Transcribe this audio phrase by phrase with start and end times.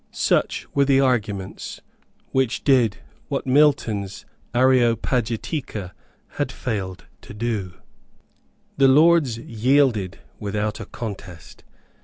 [0.09, 1.79] Such were the arguments
[2.31, 5.91] which did what Milton's Areopagitica
[6.39, 7.75] had failed to do.
[8.77, 11.63] The Lords yielded without a contest.